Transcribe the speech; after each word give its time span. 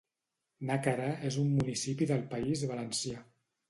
Nàquera 0.69 1.11
és 1.31 1.39
un 1.43 1.53
municipi 1.61 2.11
del 2.15 2.27
País 2.37 2.69
Valencià. 2.75 3.27